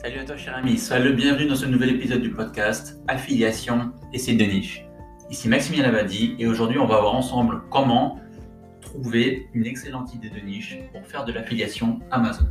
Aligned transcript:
Salut 0.00 0.20
à 0.20 0.24
toi 0.24 0.36
cher 0.36 0.56
ami, 0.56 0.78
sois 0.78 1.00
le 1.00 1.10
bienvenu 1.10 1.48
dans 1.48 1.56
ce 1.56 1.66
nouvel 1.66 1.90
épisode 1.90 2.22
du 2.22 2.30
podcast 2.30 3.00
Affiliation 3.08 3.90
et 4.12 4.18
sites 4.18 4.38
de 4.38 4.44
niche. 4.44 4.86
Ici 5.28 5.48
Maximilien 5.48 5.90
Lavadi 5.90 6.36
et 6.38 6.46
aujourd'hui 6.46 6.78
on 6.78 6.86
va 6.86 7.00
voir 7.00 7.16
ensemble 7.16 7.62
comment 7.68 8.20
trouver 8.80 9.48
une 9.54 9.66
excellente 9.66 10.14
idée 10.14 10.30
de 10.30 10.38
niche 10.38 10.78
pour 10.92 11.04
faire 11.04 11.24
de 11.24 11.32
l'affiliation 11.32 11.98
Amazon. 12.12 12.46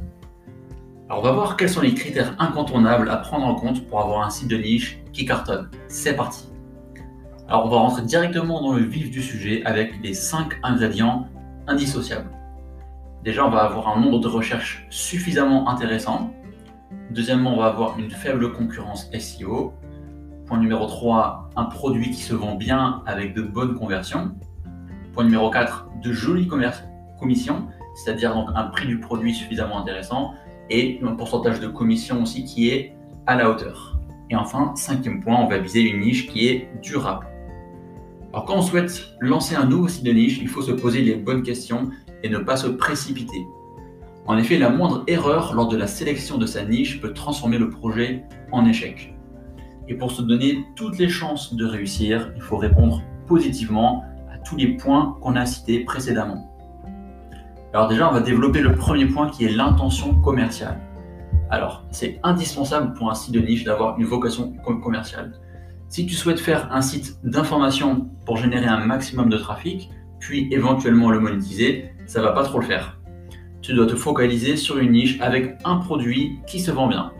Alors 1.07 1.21
on 1.21 1.23
va 1.23 1.31
voir 1.31 1.55
quels 1.55 1.69
sont 1.69 1.79
les 1.79 1.93
critères 1.93 2.35
incontournables 2.37 3.09
à 3.09 3.15
prendre 3.15 3.45
en 3.45 3.55
compte 3.55 3.87
pour 3.87 4.01
avoir 4.01 4.27
un 4.27 4.29
site 4.29 4.49
de 4.49 4.57
niche 4.57 4.99
qui 5.13 5.23
cartonne. 5.23 5.71
C'est 5.87 6.17
parti. 6.17 6.49
Alors 7.47 7.65
on 7.65 7.69
va 7.69 7.77
rentrer 7.77 8.01
directement 8.01 8.61
dans 8.61 8.73
le 8.73 8.83
vif 8.83 9.09
du 9.09 9.21
sujet 9.21 9.63
avec 9.63 9.93
les 10.03 10.13
5 10.13 10.59
ingrédients 10.63 11.29
indissociables. 11.65 12.29
Déjà 13.23 13.47
on 13.47 13.49
va 13.49 13.63
avoir 13.63 13.87
un 13.95 14.01
nombre 14.01 14.19
de 14.19 14.27
recherches 14.27 14.85
suffisamment 14.89 15.69
intéressant 15.69 16.33
Deuxièmement, 17.11 17.53
on 17.53 17.57
va 17.57 17.67
avoir 17.67 17.97
une 17.97 18.11
faible 18.11 18.51
concurrence 18.51 19.09
SEO. 19.17 19.73
Point 20.45 20.59
numéro 20.59 20.85
3, 20.85 21.49
un 21.55 21.65
produit 21.65 22.11
qui 22.11 22.21
se 22.21 22.33
vend 22.33 22.55
bien 22.55 23.01
avec 23.05 23.33
de 23.33 23.41
bonnes 23.41 23.75
conversions. 23.75 24.31
Point 25.13 25.25
numéro 25.25 25.49
4, 25.49 25.87
de 26.03 26.11
jolies 26.11 26.47
commissions, 27.19 27.67
c'est-à-dire 27.95 28.33
donc 28.33 28.49
un 28.55 28.65
prix 28.65 28.87
du 28.87 28.99
produit 28.99 29.33
suffisamment 29.33 29.79
intéressant 29.79 30.33
et 30.69 30.99
un 31.03 31.15
pourcentage 31.15 31.59
de 31.59 31.67
commission 31.67 32.21
aussi 32.21 32.43
qui 32.43 32.69
est 32.69 32.95
à 33.25 33.35
la 33.35 33.49
hauteur. 33.49 33.99
Et 34.29 34.35
enfin, 34.35 34.73
cinquième 34.75 35.21
point, 35.21 35.37
on 35.37 35.47
va 35.47 35.57
viser 35.57 35.81
une 35.81 36.01
niche 36.01 36.27
qui 36.27 36.47
est 36.47 36.69
durable. 36.81 37.25
Alors 38.33 38.45
quand 38.45 38.57
on 38.57 38.61
souhaite 38.61 39.15
lancer 39.19 39.55
un 39.55 39.65
nouveau 39.65 39.87
site 39.87 40.03
de 40.03 40.11
niche, 40.11 40.39
il 40.41 40.49
faut 40.49 40.61
se 40.61 40.71
poser 40.71 41.01
les 41.01 41.15
bonnes 41.15 41.43
questions 41.43 41.89
et 42.23 42.29
ne 42.29 42.37
pas 42.37 42.57
se 42.57 42.67
précipiter. 42.67 43.45
En 44.27 44.37
effet, 44.37 44.57
la 44.57 44.69
moindre 44.69 45.05
erreur 45.07 45.53
lors 45.53 45.69
de 45.69 45.77
la 45.77 45.87
sélection 45.87 46.37
de 46.37 46.45
sa 46.45 46.65
niche 46.65 46.99
peut 46.99 47.13
transformer 47.13 47.57
le 47.57 47.69
projet 47.69 48.25
en 48.51 48.65
échec. 48.65 49.15
Et 49.87 49.93
pour 49.93 50.11
se 50.11 50.21
donner 50.21 50.65
toutes 50.75 50.97
les 50.97 51.07
chances 51.07 51.55
de 51.55 51.65
réussir, 51.65 52.33
il 52.35 52.41
faut 52.41 52.57
répondre 52.57 53.01
positivement 53.25 54.03
à 54.29 54.37
tous 54.39 54.57
les 54.57 54.75
points 54.75 55.17
qu'on 55.21 55.37
a 55.37 55.45
cités 55.45 55.85
précédemment. 55.85 56.53
Alors 57.73 57.87
déjà, 57.87 58.09
on 58.09 58.11
va 58.11 58.19
développer 58.19 58.59
le 58.59 58.75
premier 58.75 59.05
point 59.05 59.29
qui 59.29 59.45
est 59.45 59.49
l'intention 59.49 60.15
commerciale. 60.15 60.81
Alors, 61.49 61.85
c'est 61.91 62.19
indispensable 62.23 62.93
pour 62.95 63.09
un 63.09 63.15
site 63.15 63.33
de 63.33 63.39
niche 63.39 63.63
d'avoir 63.63 63.97
une 63.97 64.05
vocation 64.05 64.53
commerciale. 64.83 65.39
Si 65.87 66.05
tu 66.05 66.15
souhaites 66.15 66.41
faire 66.41 66.69
un 66.73 66.81
site 66.81 67.17
d'information 67.23 68.09
pour 68.25 68.35
générer 68.35 68.65
un 68.65 68.85
maximum 68.85 69.29
de 69.29 69.37
trafic, 69.37 69.89
puis 70.19 70.49
éventuellement 70.51 71.11
le 71.11 71.21
monétiser, 71.21 71.91
ça 72.07 72.21
va 72.21 72.33
pas 72.33 72.43
trop 72.43 72.59
le 72.59 72.65
faire 72.65 72.96
tu 73.61 73.73
dois 73.73 73.85
te 73.85 73.95
focaliser 73.95 74.55
sur 74.55 74.77
une 74.77 74.91
niche 74.91 75.19
avec 75.21 75.57
un 75.65 75.77
produit 75.77 76.39
qui 76.47 76.59
se 76.59 76.71
vend 76.71 76.87
bien. 76.87 77.11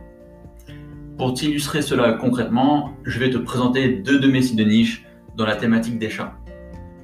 Pour 1.18 1.34
t'illustrer 1.34 1.82
cela 1.82 2.14
concrètement, 2.14 2.94
je 3.04 3.20
vais 3.20 3.30
te 3.30 3.38
présenter 3.38 3.90
deux 3.90 4.20
de 4.20 4.28
mes 4.28 4.42
sites 4.42 4.58
de 4.58 4.64
niche 4.64 5.06
dans 5.36 5.46
la 5.46 5.56
thématique 5.56 6.00
des 6.00 6.10
chats. 6.10 6.34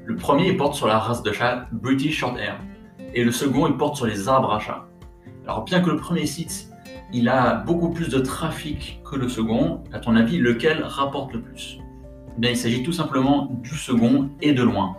Le 0.05 0.15
premier 0.15 0.53
porte 0.53 0.75
sur 0.75 0.87
la 0.87 0.99
race 0.99 1.23
de 1.23 1.31
chat 1.31 1.67
British 1.71 2.17
Shorthair 2.17 2.59
et 3.13 3.23
le 3.23 3.31
second 3.31 3.67
il 3.67 3.77
porte 3.77 3.95
sur 3.95 4.05
les 4.05 4.27
arbres 4.27 4.53
à 4.53 4.59
chat. 4.59 4.87
Alors 5.45 5.63
bien 5.63 5.81
que 5.81 5.89
le 5.89 5.97
premier 5.97 6.25
site 6.25 6.69
il 7.11 7.29
a 7.29 7.55
beaucoup 7.55 7.89
plus 7.89 8.09
de 8.09 8.19
trafic 8.19 9.01
que 9.05 9.15
le 9.15 9.29
second, 9.29 9.83
à 9.93 9.99
ton 9.99 10.15
avis 10.15 10.39
lequel 10.39 10.83
rapporte 10.83 11.31
le 11.33 11.41
plus? 11.41 11.77
Eh 12.35 12.41
bien, 12.41 12.49
Il 12.49 12.57
s'agit 12.57 12.81
tout 12.81 12.91
simplement 12.91 13.51
du 13.61 13.75
second 13.75 14.31
et 14.41 14.53
de 14.53 14.63
loin. 14.63 14.95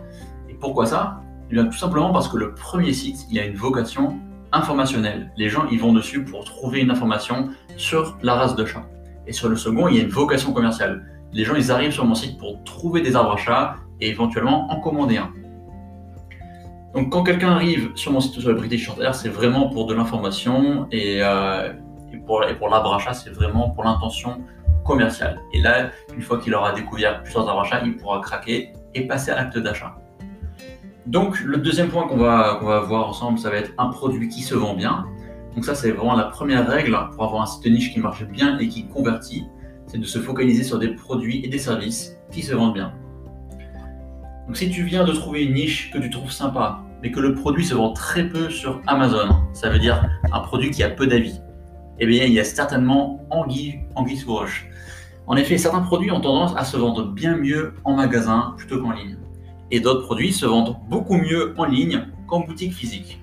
Et 0.49 0.53
pourquoi 0.53 0.85
ça? 0.85 1.21
Eh 1.49 1.53
bien, 1.53 1.65
Tout 1.65 1.77
simplement 1.77 2.11
parce 2.11 2.27
que 2.27 2.37
le 2.37 2.53
premier 2.53 2.93
site 2.93 3.27
il 3.29 3.39
a 3.39 3.45
une 3.45 3.55
vocation 3.55 4.19
informationnel. 4.51 5.31
Les 5.37 5.49
gens 5.49 5.65
ils 5.71 5.79
vont 5.79 5.93
dessus 5.93 6.23
pour 6.23 6.45
trouver 6.45 6.81
une 6.81 6.91
information 6.91 7.49
sur 7.77 8.17
la 8.21 8.35
race 8.35 8.55
de 8.55 8.65
chat. 8.65 8.83
Et 9.27 9.33
sur 9.33 9.49
le 9.49 9.55
second, 9.55 9.87
il 9.87 9.97
y 9.97 9.99
a 9.99 10.03
une 10.03 10.09
vocation 10.09 10.53
commerciale. 10.53 11.05
Les 11.33 11.43
gens 11.43 11.55
ils 11.55 11.71
arrivent 11.71 11.91
sur 11.91 12.05
mon 12.05 12.15
site 12.15 12.37
pour 12.37 12.63
trouver 12.63 13.01
des 13.01 13.15
arbres 13.15 13.33
à 13.33 13.37
chat 13.37 13.75
et 13.99 14.09
éventuellement 14.09 14.71
en 14.71 14.79
commander 14.79 15.17
un. 15.17 15.31
Donc 16.93 17.11
quand 17.11 17.23
quelqu'un 17.23 17.51
arrive 17.51 17.91
sur 17.95 18.11
mon 18.13 18.21
site 18.21 18.39
sur 18.39 18.49
le 18.49 18.55
British 18.55 18.85
Shorthair, 18.85 19.13
c'est 19.13 19.29
vraiment 19.29 19.69
pour 19.69 19.85
de 19.85 19.93
l'information 19.93 20.87
et, 20.91 21.19
euh, 21.21 21.73
pour, 22.25 22.41
pour 22.57 22.69
l'arbre 22.69 22.93
à 22.93 22.99
chat, 22.99 23.13
c'est 23.13 23.31
vraiment 23.31 23.69
pour 23.71 23.83
l'intention 23.83 24.41
commerciale. 24.85 25.41
Et 25.51 25.61
là, 25.61 25.89
une 26.15 26.21
fois 26.21 26.39
qu'il 26.39 26.53
aura 26.55 26.71
découvert 26.71 27.21
plusieurs 27.23 27.49
arbres 27.49 27.61
à 27.61 27.63
chat, 27.65 27.81
il 27.83 27.97
pourra 27.97 28.21
craquer 28.21 28.71
et 28.93 29.07
passer 29.07 29.31
à 29.31 29.35
l'acte 29.35 29.57
d'achat. 29.57 29.97
Donc 31.07 31.39
le 31.41 31.57
deuxième 31.57 31.89
point 31.89 32.07
qu'on 32.07 32.17
va, 32.17 32.59
voir 32.87 33.07
ensemble, 33.07 33.37
ça 33.37 33.51
va 33.51 33.57
être 33.57 33.71
un 33.77 33.89
produit 33.89 34.27
qui 34.27 34.41
se 34.41 34.55
vend 34.55 34.73
bien. 34.73 35.05
Donc 35.53 35.63
ça, 35.63 35.75
c'est 35.75 35.91
vraiment 35.91 36.15
la 36.15 36.25
première 36.25 36.67
règle 36.67 36.97
pour 37.13 37.23
avoir 37.23 37.43
un 37.43 37.45
site 37.45 37.63
de 37.63 37.69
niche 37.69 37.93
qui 37.93 37.99
marche 37.99 38.25
bien 38.25 38.57
et 38.57 38.67
qui 38.67 38.87
convertit, 38.87 39.45
c'est 39.85 39.99
de 39.99 40.05
se 40.05 40.17
focaliser 40.17 40.63
sur 40.63 40.79
des 40.79 40.89
produits 40.89 41.45
et 41.45 41.47
des 41.47 41.59
services 41.59 42.17
qui 42.31 42.41
se 42.41 42.55
vendent 42.55 42.73
bien. 42.73 42.91
Donc 44.47 44.57
si 44.57 44.69
tu 44.69 44.83
viens 44.83 45.05
de 45.05 45.11
trouver 45.11 45.43
une 45.43 45.53
niche 45.53 45.91
que 45.91 45.99
tu 45.99 46.09
trouves 46.09 46.31
sympa, 46.31 46.81
mais 47.01 47.11
que 47.11 47.19
le 47.19 47.35
produit 47.35 47.65
se 47.65 47.75
vend 47.75 47.93
très 47.93 48.27
peu 48.27 48.49
sur 48.49 48.81
Amazon, 48.87 49.29
ça 49.53 49.69
veut 49.69 49.79
dire 49.79 50.09
un 50.31 50.39
produit 50.39 50.71
qui 50.71 50.81
a 50.81 50.89
peu 50.89 51.05
d'avis, 51.05 51.39
eh 51.99 52.07
bien 52.07 52.25
il 52.25 52.33
y 52.33 52.39
a 52.39 52.43
certainement 52.43 53.25
anguille, 53.29 53.79
anguille 53.95 54.17
sous 54.17 54.33
roche. 54.33 54.67
En 55.27 55.35
effet, 55.35 55.57
certains 55.57 55.81
produits 55.81 56.11
ont 56.11 56.21
tendance 56.21 56.53
à 56.55 56.63
se 56.63 56.77
vendre 56.77 57.11
bien 57.11 57.37
mieux 57.37 57.73
en 57.83 57.95
magasin 57.95 58.53
plutôt 58.57 58.81
qu'en 58.81 58.91
ligne 58.91 59.17
et 59.71 59.79
d'autres 59.79 60.03
produits 60.03 60.33
se 60.33 60.45
vendent 60.45 60.77
beaucoup 60.89 61.17
mieux 61.17 61.53
en 61.57 61.65
ligne 61.65 62.07
qu'en 62.27 62.41
boutique 62.41 62.73
physique. 62.73 63.21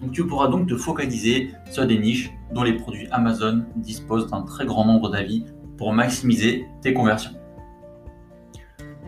Donc 0.00 0.12
tu 0.12 0.26
pourras 0.26 0.48
donc 0.48 0.68
te 0.68 0.76
focaliser 0.76 1.50
sur 1.70 1.86
des 1.86 1.98
niches 1.98 2.30
dont 2.52 2.62
les 2.62 2.72
produits 2.74 3.06
Amazon 3.10 3.64
disposent 3.76 4.28
d'un 4.28 4.42
très 4.42 4.64
grand 4.64 4.84
nombre 4.84 5.10
d'avis 5.10 5.44
pour 5.76 5.92
maximiser 5.92 6.66
tes 6.82 6.94
conversions. 6.94 7.32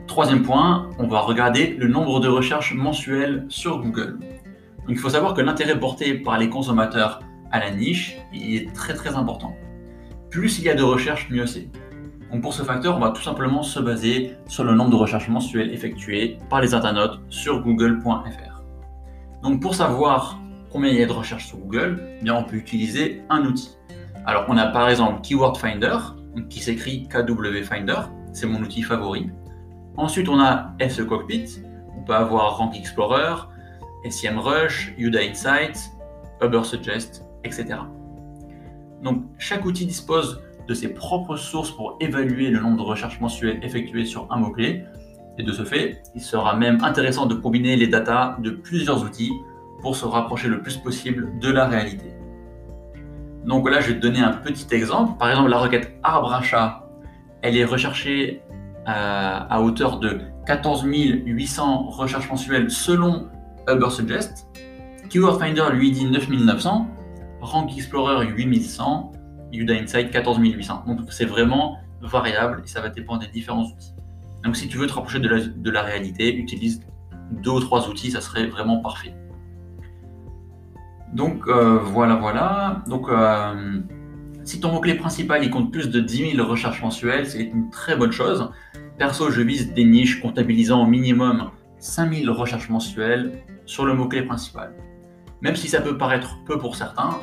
Troisième 0.06 0.42
point, 0.42 0.90
on 0.98 1.06
va 1.06 1.20
regarder 1.20 1.74
le 1.78 1.88
nombre 1.88 2.20
de 2.20 2.28
recherches 2.28 2.74
mensuelles 2.74 3.46
sur 3.48 3.80
Google. 3.80 4.18
Donc 4.20 4.90
il 4.90 4.98
faut 4.98 5.08
savoir 5.08 5.32
que 5.32 5.40
l'intérêt 5.40 5.78
porté 5.78 6.14
par 6.14 6.38
les 6.38 6.50
consommateurs 6.50 7.20
à 7.50 7.60
la 7.60 7.70
niche 7.70 8.16
est 8.34 8.72
très 8.74 8.94
très 8.94 9.14
important. 9.14 9.54
Plus 10.30 10.58
il 10.58 10.64
y 10.64 10.68
a 10.68 10.74
de 10.74 10.82
recherches, 10.82 11.30
mieux 11.30 11.46
c'est. 11.46 11.68
Pour 12.40 12.54
ce 12.54 12.62
facteur, 12.62 12.96
on 12.96 13.00
va 13.00 13.10
tout 13.10 13.22
simplement 13.22 13.62
se 13.62 13.78
baser 13.78 14.36
sur 14.46 14.64
le 14.64 14.74
nombre 14.74 14.90
de 14.90 14.96
recherches 14.96 15.28
mensuelles 15.28 15.70
effectuées 15.72 16.38
par 16.48 16.62
les 16.62 16.72
internautes 16.72 17.20
sur 17.28 17.60
google.fr. 17.60 18.62
Donc 19.42 19.60
pour 19.60 19.74
savoir 19.74 20.40
combien 20.70 20.90
il 20.90 20.98
y 20.98 21.02
a 21.02 21.06
de 21.06 21.12
recherches 21.12 21.48
sur 21.48 21.58
Google, 21.58 22.02
eh 22.24 22.30
on 22.30 22.42
peut 22.42 22.56
utiliser 22.56 23.22
un 23.28 23.44
outil. 23.44 23.76
Alors 24.24 24.46
on 24.48 24.56
a 24.56 24.66
par 24.66 24.88
exemple 24.88 25.20
Keyword 25.20 25.58
Finder, 25.58 25.98
qui 26.48 26.60
s'écrit 26.60 27.06
KW 27.06 27.62
Finder, 27.64 28.00
c'est 28.32 28.46
mon 28.46 28.60
outil 28.62 28.82
favori. 28.82 29.28
Ensuite 29.98 30.28
on 30.28 30.40
a 30.40 30.72
SE 30.88 31.02
Cockpit, 31.02 31.62
on 31.96 32.02
peut 32.02 32.14
avoir 32.14 32.56
Rank 32.56 32.74
Explorer, 32.74 33.34
SEMrush, 34.08 34.94
Yuda 34.96 35.20
Insights, 35.20 35.92
Ubersuggest, 36.40 37.24
etc. 37.44 37.74
Donc 39.02 39.24
chaque 39.38 39.66
outil 39.66 39.84
dispose 39.84 40.40
de 40.68 40.74
ses 40.74 40.88
propres 40.88 41.36
sources 41.36 41.70
pour 41.70 41.96
évaluer 42.00 42.50
le 42.50 42.60
nombre 42.60 42.76
de 42.76 42.82
recherches 42.82 43.20
mensuelles 43.20 43.60
effectuées 43.62 44.04
sur 44.04 44.26
un 44.30 44.36
mot-clé. 44.36 44.84
Et 45.38 45.42
de 45.42 45.52
ce 45.52 45.64
fait, 45.64 46.02
il 46.14 46.20
sera 46.20 46.56
même 46.56 46.82
intéressant 46.82 47.26
de 47.26 47.34
combiner 47.34 47.76
les 47.76 47.86
datas 47.86 48.36
de 48.40 48.50
plusieurs 48.50 49.02
outils 49.02 49.32
pour 49.80 49.96
se 49.96 50.04
rapprocher 50.04 50.48
le 50.48 50.62
plus 50.62 50.76
possible 50.76 51.38
de 51.40 51.50
la 51.50 51.66
réalité. 51.66 52.06
Donc 53.44 53.68
là, 53.68 53.80
je 53.80 53.88
vais 53.88 53.94
te 53.94 54.00
donner 54.00 54.20
un 54.20 54.32
petit 54.32 54.66
exemple. 54.72 55.18
Par 55.18 55.30
exemple, 55.30 55.50
la 55.50 55.58
requête 55.58 55.98
arbre 56.02 56.32
achat, 56.32 56.88
elle 57.42 57.56
est 57.56 57.64
recherchée 57.64 58.42
à, 58.86 59.52
à 59.52 59.60
hauteur 59.60 59.98
de 59.98 60.20
14 60.46 60.84
800 60.84 61.88
recherches 61.88 62.30
mensuelles 62.30 62.70
selon 62.70 63.28
Ubersuggest. 63.68 64.46
Keyword 65.08 65.40
Finder 65.40 65.64
lui 65.72 65.90
dit 65.90 66.04
9900, 66.04 66.86
Rank 67.40 67.72
Explorer 67.76 68.26
8100 68.26 69.12
Yuda 69.52 69.74
Insight 69.74 70.10
14800. 70.10 70.84
Donc 70.86 71.00
c'est 71.10 71.24
vraiment 71.24 71.78
variable 72.00 72.62
et 72.64 72.68
ça 72.68 72.80
va 72.80 72.88
dépendre 72.88 73.20
des 73.20 73.28
différents 73.28 73.64
outils. 73.64 73.94
Donc 74.42 74.56
si 74.56 74.68
tu 74.68 74.78
veux 74.78 74.86
te 74.86 74.92
rapprocher 74.92 75.20
de 75.20 75.70
la, 75.70 75.82
réalité, 75.82 76.34
utilise 76.34 76.82
deux 77.30 77.50
ou 77.50 77.60
trois 77.60 77.88
outils, 77.88 78.10
ça 78.10 78.20
serait 78.20 78.46
vraiment 78.46 78.78
parfait. 78.78 79.14
Donc 81.12 81.46
euh, 81.46 81.78
voilà, 81.78 82.16
voilà. 82.16 82.82
Donc 82.88 83.08
euh, 83.08 83.80
si 84.44 84.60
ton 84.60 84.72
mot-clé 84.72 84.94
principal 84.94 85.44
il 85.44 85.50
compte 85.50 85.70
plus 85.70 85.90
de 85.90 86.00
10 86.00 86.32
000 86.36 86.48
recherches 86.48 86.82
mensuelles, 86.82 87.28
c'est 87.28 87.42
une 87.42 87.70
très 87.70 87.96
bonne 87.96 88.12
chose. 88.12 88.50
Perso, 88.98 89.30
je 89.30 89.42
vise 89.42 89.72
des 89.72 89.84
niches 89.84 90.20
comptabilisant 90.20 90.82
au 90.82 90.86
minimum 90.86 91.50
5000 91.78 92.28
recherches 92.30 92.68
mensuelles 92.68 93.32
sur 93.66 93.84
le 93.84 93.94
mot-clé 93.94 94.22
principal. 94.22 94.74
Même 95.40 95.56
si 95.56 95.68
ça 95.68 95.80
peut 95.80 95.98
paraître 95.98 96.38
peu 96.46 96.58
pour 96.58 96.76
certains, 96.76 97.18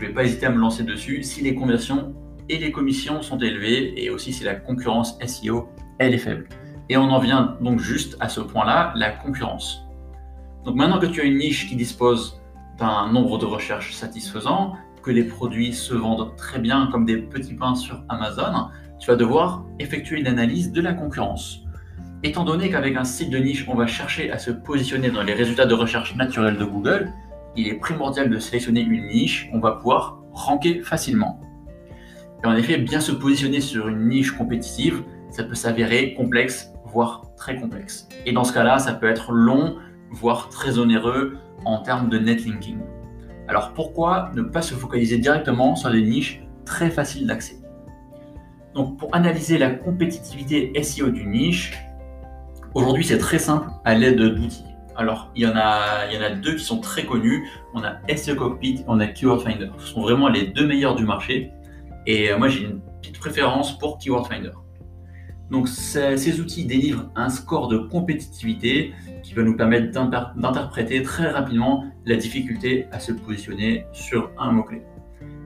je 0.00 0.06
ne 0.06 0.08
vais 0.08 0.14
pas 0.14 0.24
hésiter 0.24 0.46
à 0.46 0.50
me 0.50 0.58
lancer 0.58 0.82
dessus 0.82 1.22
si 1.22 1.42
les 1.42 1.54
conversions 1.54 2.14
et 2.48 2.56
les 2.56 2.72
commissions 2.72 3.20
sont 3.20 3.36
élevées 3.36 4.02
et 4.02 4.08
aussi 4.08 4.32
si 4.32 4.44
la 4.44 4.54
concurrence 4.54 5.18
SEO 5.26 5.68
elle 5.98 6.14
est 6.14 6.18
faible. 6.18 6.48
Et 6.88 6.96
on 6.96 7.02
en 7.02 7.18
vient 7.18 7.58
donc 7.60 7.80
juste 7.80 8.16
à 8.18 8.30
ce 8.30 8.40
point-là, 8.40 8.94
la 8.96 9.10
concurrence. 9.10 9.82
Donc 10.64 10.76
maintenant 10.76 10.98
que 10.98 11.04
tu 11.04 11.20
as 11.20 11.24
une 11.24 11.36
niche 11.36 11.68
qui 11.68 11.76
dispose 11.76 12.40
d'un 12.78 13.12
nombre 13.12 13.36
de 13.36 13.44
recherches 13.44 13.92
satisfaisant, 13.92 14.72
que 15.02 15.10
les 15.10 15.24
produits 15.24 15.74
se 15.74 15.92
vendent 15.92 16.34
très 16.34 16.60
bien 16.60 16.88
comme 16.90 17.04
des 17.04 17.18
petits 17.18 17.54
pains 17.54 17.74
sur 17.74 18.02
Amazon, 18.08 18.68
tu 18.98 19.06
vas 19.06 19.16
devoir 19.16 19.66
effectuer 19.80 20.18
une 20.18 20.26
analyse 20.26 20.72
de 20.72 20.80
la 20.80 20.94
concurrence. 20.94 21.60
Étant 22.22 22.44
donné 22.44 22.70
qu'avec 22.70 22.96
un 22.96 23.04
site 23.04 23.28
de 23.28 23.38
niche, 23.38 23.66
on 23.68 23.74
va 23.74 23.86
chercher 23.86 24.32
à 24.32 24.38
se 24.38 24.50
positionner 24.50 25.10
dans 25.10 25.22
les 25.22 25.34
résultats 25.34 25.66
de 25.66 25.74
recherche 25.74 26.16
naturels 26.16 26.56
de 26.56 26.64
Google, 26.64 27.12
il 27.56 27.68
est 27.68 27.74
primordial 27.74 28.30
de 28.30 28.38
sélectionner 28.38 28.80
une 28.80 29.08
niche, 29.08 29.50
on 29.52 29.60
va 29.60 29.72
pouvoir 29.72 30.20
ranker 30.32 30.82
facilement. 30.82 31.40
Et 32.42 32.46
en 32.46 32.54
effet, 32.56 32.78
bien 32.78 33.00
se 33.00 33.12
positionner 33.12 33.60
sur 33.60 33.88
une 33.88 34.08
niche 34.08 34.32
compétitive, 34.32 35.02
ça 35.30 35.44
peut 35.44 35.54
s'avérer 35.54 36.14
complexe, 36.14 36.72
voire 36.86 37.30
très 37.36 37.56
complexe. 37.56 38.08
Et 38.26 38.32
dans 38.32 38.44
ce 38.44 38.52
cas-là, 38.52 38.78
ça 38.78 38.94
peut 38.94 39.08
être 39.08 39.32
long, 39.32 39.76
voire 40.10 40.48
très 40.48 40.78
onéreux 40.78 41.38
en 41.64 41.78
termes 41.78 42.08
de 42.08 42.18
netlinking. 42.18 42.78
Alors 43.48 43.72
pourquoi 43.74 44.30
ne 44.34 44.42
pas 44.42 44.62
se 44.62 44.74
focaliser 44.74 45.18
directement 45.18 45.74
sur 45.74 45.90
des 45.90 46.02
niches 46.02 46.42
très 46.64 46.90
faciles 46.90 47.26
d'accès? 47.26 47.56
Donc 48.74 48.96
pour 48.98 49.14
analyser 49.14 49.58
la 49.58 49.70
compétitivité 49.70 50.72
SEO 50.82 51.10
d'une 51.10 51.32
niche, 51.32 51.76
aujourd'hui 52.74 53.04
c'est 53.04 53.18
très 53.18 53.38
simple 53.38 53.68
à 53.84 53.94
l'aide 53.94 54.20
d'outils. 54.20 54.69
Alors 54.96 55.30
il 55.34 55.42
y, 55.42 55.46
en 55.46 55.56
a, 55.56 56.30
deux 56.30 56.56
qui 56.56 56.64
sont 56.64 56.80
très 56.80 57.04
connus, 57.04 57.48
on 57.74 57.82
a 57.82 57.96
SEO 58.14 58.36
Cockpit 58.36 58.84
on 58.86 59.00
a 59.00 59.06
Keyword 59.06 59.42
Finder. 59.42 59.70
Ce 59.78 59.86
sont 59.86 60.02
vraiment 60.02 60.28
les 60.28 60.48
deux 60.48 60.66
meilleurs 60.66 60.94
du 60.94 61.04
marché 61.04 61.52
et 62.06 62.30
euh, 62.30 62.38
moi 62.38 62.48
j'ai 62.48 62.64
une 62.64 62.80
petite 63.00 63.18
préférence 63.18 63.78
pour 63.78 63.98
Keyword 63.98 64.26
Finder. 64.26 64.50
Donc 65.50 65.68
ces 65.68 66.40
outils 66.40 66.64
délivrent 66.64 67.10
un 67.16 67.28
score 67.28 67.68
de 67.68 67.78
compétitivité 67.78 68.94
qui 69.22 69.34
va 69.34 69.42
nous 69.42 69.56
permettre 69.56 69.90
d'interpréter 70.36 71.02
très 71.02 71.28
rapidement 71.28 71.84
la 72.06 72.14
difficulté 72.14 72.86
à 72.92 73.00
se 73.00 73.12
positionner 73.12 73.86
sur 73.92 74.30
un 74.38 74.52
mot-clé. 74.52 74.82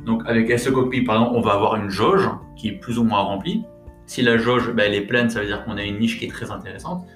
Donc 0.04 0.22
avec 0.26 0.58
SEO 0.58 0.72
Copy, 0.72 1.02
par 1.02 1.16
exemple, 1.16 1.36
on 1.36 1.40
va 1.40 1.52
avoir 1.52 1.76
une 1.76 1.88
jauge 1.88 2.28
qui 2.56 2.68
est 2.68 2.72
plus 2.72 2.98
ou 2.98 3.04
moins 3.04 3.20
remplie. 3.20 3.64
Si 4.06 4.20
la 4.20 4.36
jauge 4.36 4.70
ben, 4.72 4.84
elle 4.86 4.94
est 4.94 5.06
pleine, 5.06 5.30
ça 5.30 5.40
veut 5.40 5.46
dire 5.46 5.64
qu'on 5.64 5.78
a 5.78 5.82
une 5.82 5.98
niche 5.98 6.18
qui 6.18 6.26
est 6.26 6.30
très 6.30 6.50
intéressante. 6.50 7.06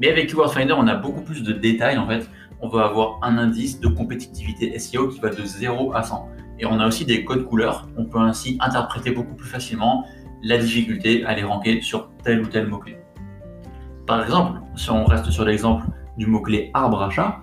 Mais 0.00 0.08
avec 0.08 0.28
Keyword 0.28 0.52
Finder, 0.52 0.72
on 0.72 0.86
a 0.86 0.94
beaucoup 0.94 1.20
plus 1.20 1.42
de 1.42 1.52
détails 1.52 1.98
en 1.98 2.08
fait. 2.08 2.28
On 2.62 2.68
va 2.68 2.86
avoir 2.86 3.18
un 3.22 3.36
indice 3.38 3.80
de 3.80 3.88
compétitivité 3.88 4.78
SEO 4.78 5.08
qui 5.08 5.20
va 5.20 5.28
de 5.28 5.44
0 5.44 5.94
à 5.94 6.02
100. 6.02 6.28
Et 6.58 6.66
on 6.66 6.80
a 6.80 6.86
aussi 6.86 7.04
des 7.04 7.24
codes 7.24 7.44
couleurs. 7.44 7.88
On 7.96 8.04
peut 8.04 8.18
ainsi 8.18 8.56
interpréter 8.60 9.10
beaucoup 9.10 9.34
plus 9.34 9.48
facilement 9.48 10.04
la 10.42 10.58
difficulté 10.58 11.24
à 11.24 11.34
les 11.34 11.42
ranker 11.42 11.82
sur 11.82 12.10
tel 12.24 12.40
ou 12.40 12.46
tel 12.46 12.66
mot-clé. 12.66 12.98
Par 14.06 14.22
exemple, 14.22 14.60
si 14.74 14.90
on 14.90 15.04
reste 15.04 15.30
sur 15.30 15.44
l'exemple 15.44 15.84
du 16.16 16.26
mot-clé 16.26 16.70
arbre 16.74 17.02
achat, 17.02 17.42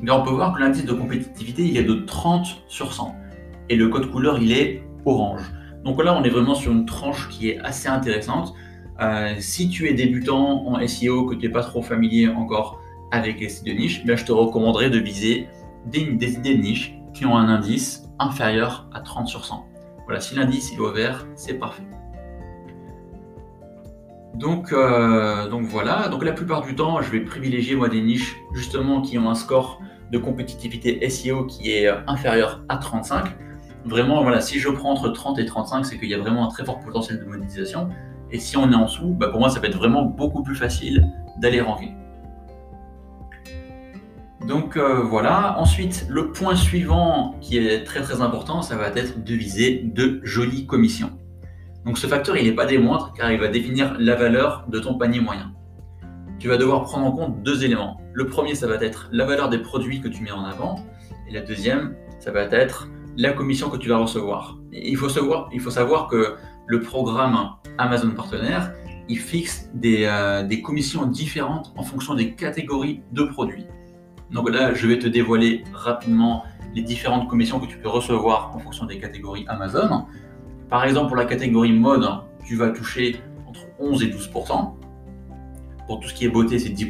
mais 0.00 0.10
on 0.10 0.22
peut 0.22 0.30
voir 0.30 0.54
que 0.54 0.60
l'indice 0.60 0.84
de 0.84 0.92
compétitivité 0.92 1.62
il 1.62 1.76
est 1.76 1.84
de 1.84 1.94
30 1.94 2.64
sur 2.68 2.92
100 2.92 3.14
et 3.68 3.76
le 3.76 3.88
code 3.88 4.10
couleur 4.10 4.38
il 4.40 4.52
est 4.52 4.82
orange. 5.04 5.42
Donc 5.84 6.02
là 6.02 6.16
on 6.16 6.22
est 6.22 6.30
vraiment 6.30 6.54
sur 6.54 6.72
une 6.72 6.86
tranche 6.86 7.28
qui 7.28 7.50
est 7.50 7.58
assez 7.60 7.88
intéressante. 7.88 8.54
Euh, 9.00 9.34
si 9.38 9.68
tu 9.68 9.88
es 9.88 9.94
débutant 9.94 10.66
en 10.66 10.86
SEO, 10.86 11.26
que 11.26 11.34
tu 11.34 11.46
n'es 11.46 11.52
pas 11.52 11.62
trop 11.62 11.82
familier 11.82 12.28
encore 12.28 12.80
avec 13.10 13.40
les 13.40 13.48
sites 13.48 13.66
de 13.66 13.72
niche, 13.72 14.04
ben, 14.04 14.16
je 14.16 14.24
te 14.24 14.32
recommanderais 14.32 14.90
de 14.90 14.98
viser 14.98 15.48
des, 15.86 16.04
des 16.04 16.34
idées 16.34 16.56
de 16.56 16.62
niche 16.62 16.94
qui 17.12 17.26
ont 17.26 17.36
un 17.36 17.48
indice 17.48 18.08
inférieur 18.18 18.88
à 18.92 19.00
30 19.00 19.28
sur 19.28 19.44
100. 19.44 19.66
Voilà, 20.04 20.20
si 20.20 20.34
l'indice 20.34 20.72
est 20.72 20.94
vert, 20.94 21.26
c'est 21.34 21.54
parfait. 21.54 21.82
Donc, 24.34 24.72
euh, 24.72 25.48
donc 25.48 25.64
voilà, 25.64 26.08
donc 26.08 26.22
la 26.22 26.32
plupart 26.32 26.62
du 26.62 26.74
temps, 26.74 27.00
je 27.00 27.10
vais 27.10 27.20
privilégier 27.20 27.74
moi 27.74 27.88
des 27.88 28.02
niches 28.02 28.36
justement 28.52 29.00
qui 29.00 29.18
ont 29.18 29.30
un 29.30 29.34
score 29.34 29.80
de 30.12 30.18
compétitivité 30.18 31.08
SEO 31.08 31.46
qui 31.46 31.72
est 31.72 31.88
euh, 31.88 31.96
inférieur 32.06 32.62
à 32.68 32.76
35. 32.76 33.24
Vraiment, 33.86 34.22
voilà, 34.22 34.40
si 34.40 34.58
je 34.58 34.68
prends 34.68 34.90
entre 34.90 35.08
30 35.08 35.38
et 35.38 35.46
35, 35.46 35.86
c'est 35.86 35.98
qu'il 35.98 36.08
y 36.08 36.14
a 36.14 36.18
vraiment 36.18 36.44
un 36.44 36.48
très 36.48 36.64
fort 36.64 36.80
potentiel 36.80 37.18
de 37.18 37.24
monétisation. 37.24 37.88
Et 38.30 38.38
si 38.38 38.56
on 38.56 38.70
est 38.70 38.74
en 38.74 38.86
dessous, 38.86 39.14
bah 39.14 39.28
pour 39.28 39.40
moi, 39.40 39.50
ça 39.50 39.60
va 39.60 39.68
être 39.68 39.78
vraiment 39.78 40.04
beaucoup 40.04 40.42
plus 40.42 40.56
facile 40.56 41.06
d'aller 41.38 41.60
ranker. 41.60 41.92
Donc 44.46 44.76
euh, 44.76 45.02
voilà. 45.02 45.58
Ensuite, 45.58 46.06
le 46.08 46.30
point 46.32 46.54
suivant 46.54 47.34
qui 47.40 47.58
est 47.58 47.84
très 47.84 48.02
très 48.02 48.20
important, 48.20 48.62
ça 48.62 48.76
va 48.76 48.88
être 48.88 49.24
de 49.24 49.34
viser 49.34 49.82
de 49.84 50.20
jolies 50.22 50.66
commissions. 50.66 51.10
Donc 51.84 51.98
ce 51.98 52.06
facteur, 52.06 52.36
il 52.36 52.46
n'est 52.46 52.54
pas 52.54 52.66
des 52.66 52.78
moindres 52.78 53.12
car 53.16 53.30
il 53.30 53.40
va 53.40 53.48
définir 53.48 53.96
la 53.98 54.16
valeur 54.16 54.64
de 54.68 54.78
ton 54.78 54.98
panier 54.98 55.20
moyen. 55.20 55.52
Tu 56.38 56.48
vas 56.48 56.58
devoir 56.58 56.82
prendre 56.82 57.06
en 57.06 57.12
compte 57.12 57.42
deux 57.42 57.64
éléments. 57.64 58.00
Le 58.12 58.26
premier, 58.26 58.54
ça 58.54 58.66
va 58.66 58.74
être 58.76 59.08
la 59.12 59.24
valeur 59.24 59.48
des 59.48 59.58
produits 59.58 60.00
que 60.00 60.08
tu 60.08 60.22
mets 60.22 60.32
en 60.32 60.44
avant. 60.44 60.84
Et 61.28 61.32
la 61.32 61.40
deuxième, 61.40 61.94
ça 62.18 62.30
va 62.30 62.42
être 62.42 62.88
la 63.16 63.32
commission 63.32 63.70
que 63.70 63.76
tu 63.78 63.88
vas 63.88 63.96
recevoir. 63.96 64.58
il, 64.72 64.96
faut 64.96 65.08
savoir, 65.08 65.48
il 65.52 65.60
faut 65.60 65.70
savoir 65.70 66.06
que 66.08 66.36
le 66.66 66.80
programme 66.80 67.50
Amazon 67.78 68.10
Partenaire, 68.10 68.72
il 69.08 69.18
fixe 69.18 69.70
des, 69.74 70.04
euh, 70.04 70.42
des 70.42 70.62
commissions 70.62 71.06
différentes 71.06 71.72
en 71.76 71.82
fonction 71.82 72.14
des 72.14 72.34
catégories 72.34 73.02
de 73.12 73.22
produits. 73.22 73.66
Donc 74.30 74.50
là, 74.50 74.74
je 74.74 74.86
vais 74.86 74.98
te 74.98 75.06
dévoiler 75.06 75.62
rapidement 75.72 76.44
les 76.74 76.82
différentes 76.82 77.28
commissions 77.28 77.60
que 77.60 77.66
tu 77.66 77.78
peux 77.78 77.88
recevoir 77.88 78.54
en 78.54 78.58
fonction 78.58 78.84
des 78.84 78.98
catégories 78.98 79.44
Amazon. 79.48 80.06
Par 80.68 80.84
exemple, 80.84 81.08
pour 81.08 81.16
la 81.16 81.24
catégorie 81.24 81.72
mode, 81.72 82.06
tu 82.44 82.56
vas 82.56 82.70
toucher 82.70 83.20
entre 83.46 83.60
11 83.78 84.02
et 84.02 84.08
12% 84.08 84.74
Pour 85.86 86.00
tout 86.00 86.08
ce 86.08 86.14
qui 86.14 86.24
est 86.24 86.28
beauté, 86.28 86.58
c'est 86.58 86.70
10 86.70 86.88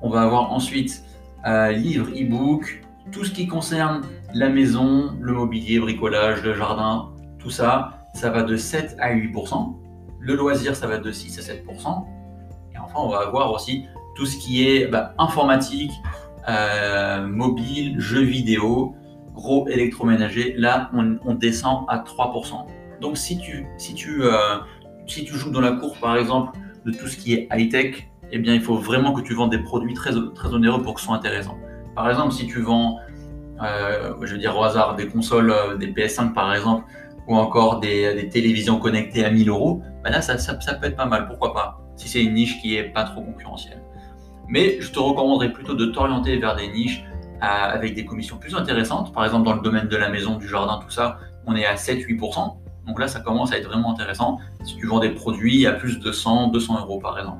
On 0.00 0.08
va 0.08 0.22
avoir 0.22 0.52
ensuite 0.52 1.04
euh, 1.46 1.72
livre, 1.72 2.08
e-book, 2.10 2.84
tout 3.10 3.24
ce 3.24 3.32
qui 3.32 3.48
concerne 3.48 4.02
la 4.34 4.48
maison, 4.48 5.16
le 5.20 5.32
mobilier, 5.32 5.78
bricolage, 5.80 6.42
le 6.42 6.54
jardin, 6.54 7.10
tout 7.38 7.50
ça, 7.50 7.95
ça 8.16 8.30
va 8.30 8.42
de 8.42 8.56
7 8.56 8.96
à 8.98 9.12
8 9.12 9.32
Le 10.20 10.34
loisir, 10.34 10.74
ça 10.74 10.86
va 10.86 10.96
de 10.96 11.12
6 11.12 11.38
à 11.38 11.42
7% 11.42 12.06
Et 12.74 12.78
enfin, 12.78 12.94
on 12.96 13.10
va 13.10 13.18
avoir 13.18 13.52
aussi 13.52 13.84
tout 14.14 14.24
ce 14.24 14.38
qui 14.38 14.66
est 14.66 14.86
bah, 14.86 15.12
informatique, 15.18 15.92
euh, 16.48 17.26
mobile, 17.26 18.00
jeux 18.00 18.22
vidéo, 18.22 18.94
gros 19.34 19.68
électroménager. 19.68 20.54
Là, 20.56 20.90
on, 20.94 21.34
descend 21.34 21.84
à 21.88 21.98
3%. 21.98 22.66
Donc 23.02 23.18
si 23.18 23.36
tu, 23.36 23.66
si, 23.76 23.94
tu, 23.94 24.22
euh, 24.22 24.56
si 25.06 25.26
tu 25.26 25.34
joues 25.34 25.50
dans 25.50 25.60
la 25.60 25.72
cour, 25.72 25.98
par 25.98 26.16
exemple, 26.16 26.58
de 26.86 26.92
tout 26.92 27.08
ce 27.08 27.18
qui 27.18 27.34
est 27.34 27.48
high-tech, 27.52 28.08
eh 28.32 28.38
bien, 28.38 28.54
il 28.54 28.62
faut 28.62 28.76
vraiment 28.76 29.12
que 29.12 29.20
tu 29.20 29.34
vends 29.34 29.48
des 29.48 29.58
produits 29.58 29.92
très, 29.92 30.12
très 30.34 30.54
onéreux 30.54 30.82
pour 30.82 30.94
que 30.94 31.00
ce 31.00 31.06
soit 31.06 31.16
intéressant. 31.16 31.58
Par 31.94 32.08
exemple, 32.08 32.32
si 32.32 32.46
tu 32.46 32.62
vends, 32.62 32.98
euh, 33.62 34.14
je 34.22 34.32
veux 34.32 34.38
dire 34.38 34.56
au 34.56 34.64
hasard, 34.64 34.96
des 34.96 35.06
consoles, 35.06 35.52
des 35.78 35.88
PS5 35.88 36.32
par 36.32 36.54
exemple, 36.54 36.84
ou 37.26 37.36
encore 37.36 37.80
des, 37.80 38.28
télévisions 38.30 38.78
connectées 38.78 39.24
à 39.24 39.30
1000 39.30 39.48
euros, 39.48 39.82
ben 40.04 40.10
là, 40.10 40.20
ça, 40.22 40.54
peut 40.54 40.86
être 40.86 40.96
pas 40.96 41.06
mal, 41.06 41.26
pourquoi 41.26 41.52
pas, 41.52 41.80
si 41.96 42.08
c'est 42.08 42.22
une 42.22 42.34
niche 42.34 42.60
qui 42.60 42.76
est 42.76 42.84
pas 42.84 43.04
trop 43.04 43.22
concurrentielle. 43.22 43.82
Mais 44.48 44.80
je 44.80 44.92
te 44.92 44.98
recommanderais 44.98 45.52
plutôt 45.52 45.74
de 45.74 45.86
t'orienter 45.86 46.36
vers 46.38 46.54
des 46.54 46.68
niches 46.68 47.04
avec 47.40 47.94
des 47.94 48.04
commissions 48.04 48.38
plus 48.38 48.54
intéressantes. 48.54 49.12
Par 49.12 49.24
exemple, 49.24 49.44
dans 49.44 49.54
le 49.54 49.60
domaine 49.60 49.88
de 49.88 49.96
la 49.96 50.08
maison, 50.08 50.36
du 50.36 50.48
jardin, 50.48 50.78
tout 50.78 50.90
ça, 50.90 51.18
on 51.46 51.54
est 51.56 51.66
à 51.66 51.74
7-8%. 51.74 52.56
Donc 52.86 53.00
là, 53.00 53.08
ça 53.08 53.20
commence 53.20 53.52
à 53.52 53.58
être 53.58 53.66
vraiment 53.66 53.92
intéressant 53.92 54.38
si 54.62 54.76
tu 54.76 54.86
vends 54.86 55.00
des 55.00 55.10
produits 55.10 55.66
à 55.66 55.72
plus 55.72 55.98
de 55.98 56.12
100, 56.12 56.48
200 56.48 56.80
euros 56.80 57.00
par 57.00 57.18
exemple. 57.18 57.38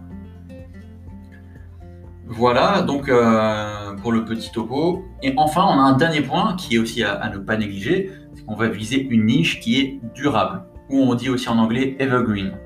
Voilà 2.28 2.82
donc 2.82 3.08
euh, 3.08 3.94
pour 4.02 4.10
le 4.10 4.24
petit 4.24 4.50
topo. 4.50 5.04
Et 5.22 5.32
enfin, 5.36 5.64
on 5.64 5.78
a 5.78 5.82
un 5.82 5.96
dernier 5.96 6.22
point 6.22 6.56
qui 6.56 6.74
est 6.74 6.78
aussi 6.78 7.04
à, 7.04 7.30
ne 7.30 7.38
pas 7.38 7.56
négliger, 7.56 8.10
c'est 8.34 8.44
qu'on 8.44 8.56
va 8.56 8.68
viser 8.68 9.00
une 9.00 9.26
niche 9.26 9.60
qui 9.60 9.80
est 9.80 10.00
durable, 10.14 10.64
ou 10.90 11.02
on 11.02 11.14
dit 11.14 11.30
aussi 11.30 11.48
en 11.48 11.58
anglais 11.58 11.96
evergreen. 12.00 12.58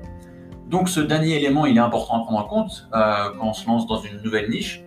Donc 0.67 0.89
ce 0.89 0.99
dernier 0.99 1.35
élément, 1.35 1.65
il 1.65 1.77
est 1.77 1.81
important 1.81 2.21
à 2.21 2.25
prendre 2.25 2.39
en 2.39 2.43
compte 2.43 2.89
euh, 2.95 3.29
quand 3.37 3.49
on 3.49 3.53
se 3.53 3.67
lance 3.67 3.85
dans 3.85 3.99
une 3.99 4.19
nouvelle 4.23 4.49
niche, 4.49 4.83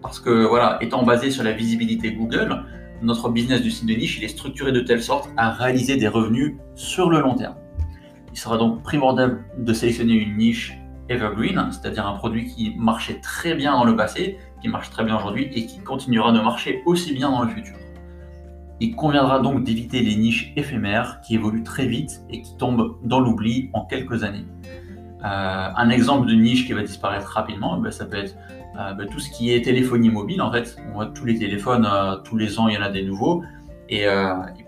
parce 0.00 0.20
que 0.20 0.44
voilà, 0.44 0.78
étant 0.80 1.02
basé 1.02 1.30
sur 1.30 1.42
la 1.42 1.52
visibilité 1.52 2.12
Google, 2.12 2.64
notre 3.02 3.30
business 3.30 3.62
du 3.62 3.70
site 3.70 3.86
de 3.86 3.94
niche, 3.94 4.18
il 4.18 4.24
est 4.24 4.28
structuré 4.28 4.70
de 4.70 4.80
telle 4.80 5.02
sorte 5.02 5.28
à 5.36 5.50
réaliser 5.50 5.96
des 5.96 6.08
revenus 6.08 6.54
sur 6.76 7.10
le 7.10 7.20
long 7.20 7.34
terme. 7.34 7.56
Il 8.32 8.38
sera 8.38 8.58
donc 8.58 8.82
primordial 8.82 9.44
de 9.58 9.72
sélectionner 9.72 10.14
une 10.14 10.36
niche 10.36 10.78
evergreen, 11.12 11.68
c'est-à-dire 11.70 12.06
un 12.06 12.14
produit 12.14 12.46
qui 12.46 12.74
marchait 12.76 13.20
très 13.20 13.54
bien 13.54 13.72
dans 13.72 13.84
le 13.84 13.96
passé, 13.96 14.38
qui 14.60 14.68
marche 14.68 14.90
très 14.90 15.04
bien 15.04 15.16
aujourd'hui 15.16 15.50
et 15.54 15.66
qui 15.66 15.78
continuera 15.80 16.32
de 16.32 16.40
marcher 16.40 16.82
aussi 16.86 17.14
bien 17.14 17.30
dans 17.30 17.42
le 17.42 17.48
futur. 17.48 17.76
Il 18.80 18.96
conviendra 18.96 19.38
donc 19.38 19.62
d'éviter 19.62 20.00
les 20.00 20.16
niches 20.16 20.52
éphémères 20.56 21.20
qui 21.20 21.36
évoluent 21.36 21.62
très 21.62 21.86
vite 21.86 22.22
et 22.30 22.42
qui 22.42 22.56
tombent 22.56 22.98
dans 23.04 23.20
l'oubli 23.20 23.70
en 23.74 23.84
quelques 23.84 24.24
années. 24.24 24.44
Euh, 25.24 25.68
un 25.76 25.88
exemple 25.90 26.26
de 26.26 26.34
niche 26.34 26.66
qui 26.66 26.72
va 26.72 26.82
disparaître 26.82 27.28
rapidement, 27.28 27.78
ben, 27.78 27.92
ça 27.92 28.06
peut 28.06 28.16
être 28.16 28.34
euh, 28.80 28.92
ben, 28.94 29.06
tout 29.06 29.20
ce 29.20 29.30
qui 29.30 29.52
est 29.52 29.62
téléphonie 29.62 30.10
mobile. 30.10 30.42
En 30.42 30.50
fait, 30.50 30.76
on 30.88 30.94
voit 30.94 31.06
tous 31.06 31.24
les 31.24 31.38
téléphones, 31.38 31.86
euh, 31.88 32.16
tous 32.24 32.36
les 32.36 32.58
ans 32.58 32.66
il 32.66 32.74
y 32.74 32.78
en 32.78 32.82
a 32.82 32.88
des 32.88 33.04
nouveaux, 33.04 33.44
et, 33.88 34.06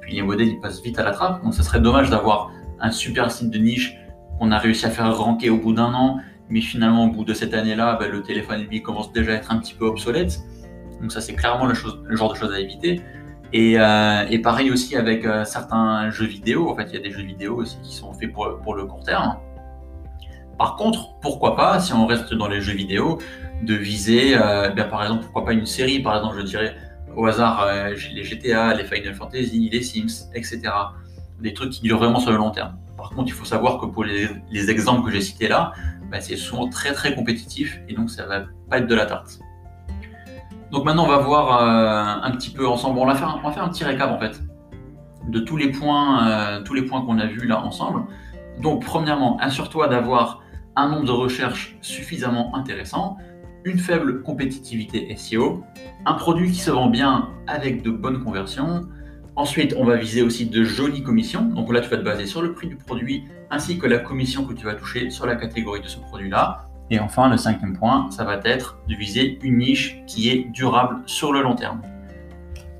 puis 0.00 0.14
les 0.14 0.22
modèles 0.22 0.48
ils 0.48 0.60
passent 0.60 0.82
vite 0.82 0.98
à 0.98 1.02
la 1.02 1.10
trappe. 1.10 1.42
Donc, 1.42 1.54
ça 1.54 1.62
serait 1.62 1.80
dommage 1.80 2.10
d'avoir 2.10 2.50
un 2.80 2.92
super 2.92 3.32
site 3.32 3.50
de 3.50 3.58
niche 3.58 3.96
qu'on 4.38 4.52
a 4.52 4.58
réussi 4.58 4.86
à 4.86 4.90
faire 4.90 5.16
ranker 5.16 5.50
au 5.50 5.58
bout 5.58 5.72
d'un 5.72 5.92
an, 5.94 6.18
mais 6.48 6.60
finalement 6.60 7.04
au 7.06 7.08
bout 7.08 7.24
de 7.24 7.34
cette 7.34 7.54
année-là, 7.54 7.96
ben, 7.98 8.10
le 8.10 8.22
téléphone 8.22 8.62
mobile 8.62 8.82
commence 8.82 9.12
déjà 9.12 9.32
à 9.32 9.34
être 9.34 9.52
un 9.52 9.58
petit 9.58 9.74
peu 9.74 9.86
obsolète. 9.86 10.40
Donc 11.00 11.12
ça 11.12 11.20
c'est 11.20 11.34
clairement 11.34 11.66
le, 11.66 11.74
genre 11.74 12.32
de 12.32 12.38
choses 12.38 12.52
à 12.52 12.60
éviter. 12.60 13.00
Et, 13.52 13.74
et 13.74 14.38
pareil 14.40 14.72
aussi 14.72 14.96
avec 14.96 15.24
certains 15.44 16.10
jeux 16.10 16.26
vidéo. 16.26 16.68
En 16.70 16.74
fait, 16.74 16.86
il 16.88 16.94
y 16.94 16.96
a 16.96 17.00
des 17.00 17.12
jeux 17.12 17.22
vidéo 17.22 17.54
aussi 17.54 17.78
qui 17.84 17.94
sont 17.94 18.12
faits 18.12 18.32
pour, 18.32 18.74
le 18.74 18.84
court 18.84 19.04
terme. 19.04 19.36
Par 20.58 20.76
contre, 20.76 21.18
pourquoi 21.20 21.56
pas, 21.56 21.80
si 21.80 21.92
on 21.92 22.06
reste 22.06 22.34
dans 22.34 22.48
les 22.48 22.60
jeux 22.60 22.74
vidéo, 22.74 23.18
de 23.62 23.74
viser, 23.74 24.36
euh, 24.36 24.70
bien, 24.70 24.84
par 24.84 25.02
exemple, 25.02 25.24
pourquoi 25.24 25.44
pas 25.44 25.52
une 25.52 25.66
série, 25.66 26.00
par 26.00 26.16
exemple, 26.16 26.36
je 26.38 26.42
dirais 26.42 26.76
au 27.16 27.26
hasard 27.26 27.62
euh, 27.62 27.94
les 28.12 28.24
GTA, 28.24 28.74
les 28.74 28.84
Final 28.84 29.14
Fantasy, 29.14 29.68
les 29.70 29.82
Sims, 29.82 30.30
etc. 30.34 30.62
Des 31.40 31.54
trucs 31.54 31.70
qui 31.70 31.82
durent 31.82 31.98
vraiment 31.98 32.20
sur 32.20 32.30
le 32.30 32.36
long 32.36 32.50
terme. 32.50 32.76
Par 32.96 33.10
contre, 33.10 33.28
il 33.28 33.32
faut 33.32 33.44
savoir 33.44 33.78
que 33.78 33.86
pour 33.86 34.04
les, 34.04 34.70
exemples 34.70 35.06
que 35.06 35.10
j'ai 35.10 35.20
cités 35.20 35.48
là, 35.48 35.72
bah, 36.10 36.20
c'est 36.20 36.36
souvent 36.36 36.68
très 36.68 36.92
très 36.92 37.14
compétitif 37.14 37.80
et 37.88 37.94
donc 37.94 38.10
ça 38.10 38.26
va 38.26 38.44
pas 38.70 38.78
être 38.78 38.86
de 38.86 38.94
la 38.94 39.06
tarte. 39.06 39.40
Donc 40.70 40.84
maintenant, 40.84 41.04
on 41.04 41.08
va 41.08 41.18
voir 41.18 41.62
euh, 41.62 42.26
un 42.26 42.30
petit 42.32 42.50
peu 42.50 42.66
ensemble. 42.66 42.98
On 42.98 43.06
va, 43.06 43.14
faire, 43.14 43.28
un 43.28 43.68
petit 43.68 43.84
récap 43.84 44.10
en 44.10 44.18
fait 44.18 44.40
de 45.28 45.40
tous 45.40 45.56
les 45.56 45.70
points, 45.70 46.62
tous 46.64 46.74
les 46.74 46.82
points 46.82 47.00
qu'on 47.00 47.18
a 47.18 47.26
vus 47.26 47.46
là 47.46 47.62
ensemble. 47.62 48.04
Donc, 48.60 48.84
premièrement, 48.84 49.36
assure-toi 49.38 49.88
d'avoir 49.88 50.42
un 50.76 50.88
nombre 50.88 51.04
de 51.04 51.12
recherches 51.12 51.76
suffisamment 51.80 52.54
intéressant, 52.54 53.16
une 53.64 53.78
faible 53.78 54.22
compétitivité 54.22 55.14
SEO, 55.16 55.64
un 56.04 56.14
produit 56.14 56.50
qui 56.50 56.60
se 56.60 56.70
vend 56.70 56.88
bien 56.88 57.30
avec 57.46 57.82
de 57.82 57.90
bonnes 57.90 58.22
conversions. 58.22 58.82
Ensuite, 59.36 59.74
on 59.76 59.84
va 59.84 59.96
viser 59.96 60.22
aussi 60.22 60.46
de 60.46 60.62
jolies 60.62 61.02
commissions. 61.02 61.42
Donc 61.42 61.72
là, 61.72 61.80
tu 61.80 61.88
vas 61.88 61.96
te 61.96 62.02
baser 62.02 62.26
sur 62.26 62.40
le 62.40 62.52
prix 62.52 62.68
du 62.68 62.76
produit 62.76 63.24
ainsi 63.50 63.78
que 63.78 63.86
la 63.86 63.98
commission 63.98 64.44
que 64.44 64.52
tu 64.52 64.64
vas 64.64 64.74
toucher 64.74 65.10
sur 65.10 65.26
la 65.26 65.34
catégorie 65.34 65.80
de 65.80 65.88
ce 65.88 65.98
produit-là. 65.98 66.68
Et 66.90 67.00
enfin, 67.00 67.28
le 67.28 67.36
cinquième 67.36 67.76
point, 67.76 68.10
ça 68.10 68.24
va 68.24 68.40
être 68.44 68.78
de 68.88 68.94
viser 68.94 69.38
une 69.42 69.58
niche 69.58 70.02
qui 70.06 70.28
est 70.30 70.50
durable 70.52 71.02
sur 71.06 71.32
le 71.32 71.42
long 71.42 71.56
terme. 71.56 71.82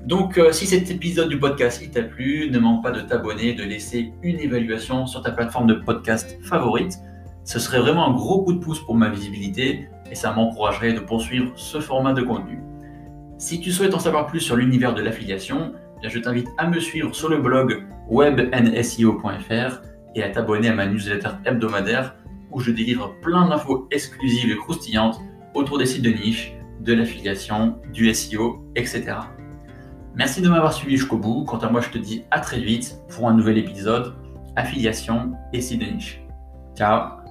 Donc, 0.05 0.37
euh, 0.37 0.51
si 0.51 0.65
cet 0.67 0.89
épisode 0.91 1.29
du 1.29 1.39
podcast 1.39 1.83
t'a 1.91 2.03
plu, 2.03 2.49
ne 2.51 2.59
manque 2.59 2.83
pas 2.83 2.91
de 2.91 3.01
t'abonner, 3.01 3.53
de 3.53 3.63
laisser 3.63 4.13
une 4.21 4.39
évaluation 4.39 5.07
sur 5.07 5.23
ta 5.23 5.31
plateforme 5.31 5.67
de 5.67 5.73
podcast 5.73 6.37
favorite. 6.43 6.99
Ce 7.43 7.59
serait 7.59 7.79
vraiment 7.79 8.07
un 8.07 8.13
gros 8.13 8.43
coup 8.43 8.53
de 8.53 8.59
pouce 8.59 8.79
pour 8.79 8.95
ma 8.95 9.09
visibilité 9.09 9.89
et 10.09 10.15
ça 10.15 10.31
m'encouragerait 10.31 10.93
de 10.93 10.99
poursuivre 10.99 11.51
ce 11.55 11.79
format 11.79 12.13
de 12.13 12.21
contenu. 12.21 12.59
Si 13.37 13.59
tu 13.59 13.71
souhaites 13.71 13.93
en 13.93 13.99
savoir 13.99 14.27
plus 14.27 14.39
sur 14.39 14.55
l'univers 14.55 14.93
de 14.93 15.01
l'affiliation, 15.01 15.73
je 16.03 16.19
t'invite 16.19 16.49
à 16.57 16.67
me 16.67 16.79
suivre 16.79 17.13
sur 17.15 17.29
le 17.29 17.37
blog 17.37 17.83
webnseo.fr 18.09 19.81
et 20.15 20.23
à 20.23 20.29
t'abonner 20.29 20.69
à 20.69 20.75
ma 20.75 20.85
newsletter 20.85 21.29
hebdomadaire 21.45 22.15
où 22.51 22.59
je 22.59 22.71
délivre 22.71 23.13
plein 23.21 23.47
d'infos 23.47 23.87
exclusives 23.91 24.51
et 24.51 24.57
croustillantes 24.57 25.19
autour 25.53 25.77
des 25.77 25.85
sites 25.85 26.03
de 26.03 26.11
niche, 26.11 26.53
de 26.79 26.93
l'affiliation, 26.93 27.79
du 27.91 28.13
SEO, 28.13 28.63
etc. 28.75 29.15
Merci 30.15 30.41
de 30.41 30.49
m'avoir 30.49 30.71
suivi 30.73 30.97
jusqu'au 30.97 31.17
bout. 31.17 31.43
Quant 31.43 31.57
à 31.57 31.69
moi, 31.69 31.81
je 31.81 31.89
te 31.89 31.97
dis 31.97 32.23
à 32.31 32.39
très 32.39 32.61
vite 32.61 32.97
pour 33.09 33.27
un 33.27 33.33
nouvel 33.33 33.57
épisode 33.57 34.15
affiliation 34.55 35.33
et 35.51 35.61
sites 35.61 35.81
de 35.81 35.85
niche. 35.85 36.21
Ciao 36.75 37.24